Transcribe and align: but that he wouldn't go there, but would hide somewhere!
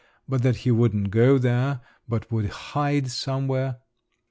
but 0.27 0.41
that 0.41 0.55
he 0.65 0.71
wouldn't 0.71 1.11
go 1.11 1.37
there, 1.37 1.79
but 2.09 2.31
would 2.31 2.49
hide 2.49 3.11
somewhere! 3.11 3.81